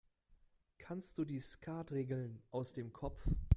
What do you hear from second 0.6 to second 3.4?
Kannst du die Skatregeln aus dem Kopf?